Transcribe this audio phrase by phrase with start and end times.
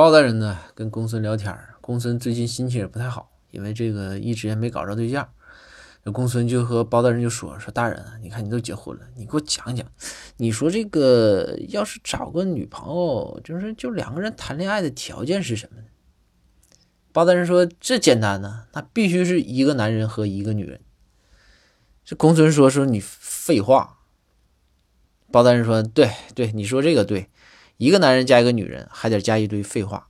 [0.00, 5.28] 包大人呢跟公孙聊天，公孙最近心情也不太好，因为这个一直也没搞着对象。
[6.02, 9.86] 这公孙就和包大人就说说大人，你看你都结婚了，你给我讲讲，
[10.38, 15.88] 你说这个要是找个女朋友，就是就两个人谈恋爱的条件是什么呢？
[17.12, 20.80] 包大人说这简单呢，那必须是一个男人和一个女人。
[22.06, 23.98] 这公孙说说你废话。
[25.30, 27.28] 包大人说对对，你说这个对，
[27.80, 30.09] 一个男人加一个女人，还得加一堆废话。